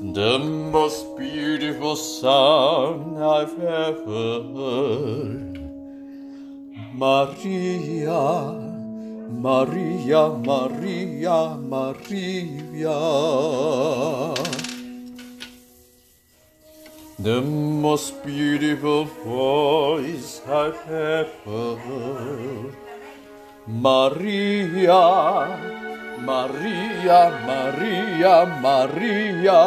[0.00, 5.58] The most beautiful song I've ever heard.
[6.94, 8.52] Maria,
[9.28, 12.94] Maria, Maria, Maria.
[17.18, 22.76] The most beautiful voice I've ever heard.
[23.66, 24.94] Maria,
[26.24, 29.60] Maria, Maria, Maria,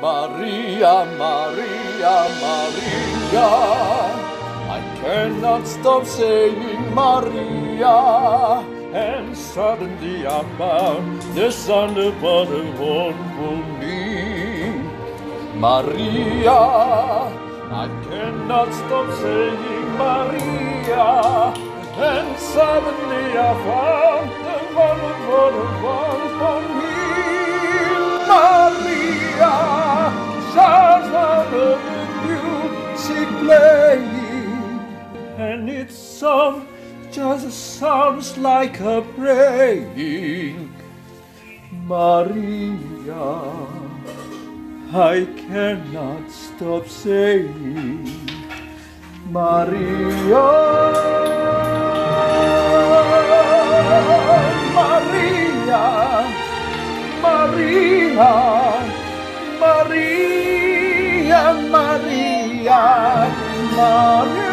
[0.00, 3.48] Maria, Maria, Maria.
[4.70, 8.62] I cannot stop saying Maria,
[8.94, 11.22] and suddenly I found
[12.22, 13.98] what I want for me.
[15.58, 16.60] Maria,
[17.82, 21.06] I cannot stop saying Maria,
[21.98, 23.97] and suddenly I found
[36.18, 36.66] song
[37.12, 40.74] just sounds like a praying.
[41.86, 43.28] Maria.
[44.92, 48.02] I cannot stop saying
[49.30, 50.46] Maria.
[54.78, 55.84] Maria,
[57.22, 58.32] Maria,
[59.60, 60.34] Maria,
[61.70, 62.82] Maria,
[63.76, 64.47] Maria.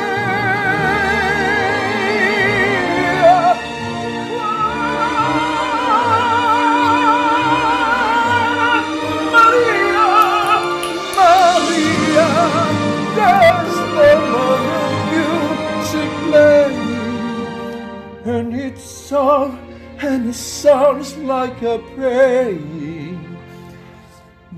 [18.65, 19.59] its song,
[19.99, 23.37] and it sounds like a praying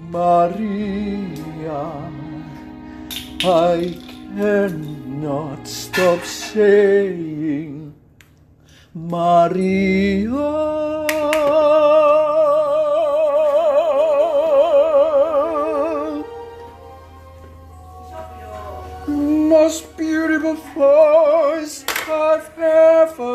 [0.09, 1.83] Maria.
[3.43, 3.99] I
[4.35, 7.93] cannot stop saying
[8.93, 9.87] Maria.
[19.67, 23.26] most beautiful voice I've ever